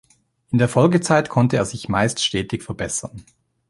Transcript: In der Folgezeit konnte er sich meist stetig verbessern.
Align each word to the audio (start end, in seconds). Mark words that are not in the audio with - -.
In 0.49 0.57
der 0.57 0.67
Folgezeit 0.67 1.29
konnte 1.29 1.57
er 1.57 1.65
sich 1.65 1.87
meist 1.87 2.23
stetig 2.25 2.63
verbessern. 2.63 3.23